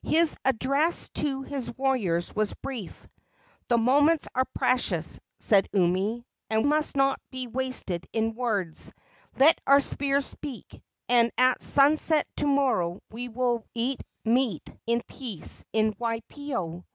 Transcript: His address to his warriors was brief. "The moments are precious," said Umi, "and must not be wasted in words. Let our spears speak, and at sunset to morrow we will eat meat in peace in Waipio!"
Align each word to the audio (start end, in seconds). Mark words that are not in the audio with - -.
His 0.00 0.38
address 0.46 1.10
to 1.16 1.42
his 1.42 1.70
warriors 1.76 2.34
was 2.34 2.54
brief. 2.54 3.06
"The 3.68 3.76
moments 3.76 4.26
are 4.34 4.46
precious," 4.54 5.20
said 5.38 5.68
Umi, 5.74 6.24
"and 6.48 6.66
must 6.66 6.96
not 6.96 7.20
be 7.30 7.46
wasted 7.46 8.06
in 8.10 8.34
words. 8.34 8.90
Let 9.36 9.60
our 9.66 9.80
spears 9.80 10.24
speak, 10.24 10.82
and 11.10 11.30
at 11.36 11.60
sunset 11.62 12.26
to 12.38 12.46
morrow 12.46 13.02
we 13.10 13.28
will 13.28 13.66
eat 13.74 14.02
meat 14.24 14.74
in 14.86 15.02
peace 15.08 15.62
in 15.74 15.94
Waipio!" 15.98 16.86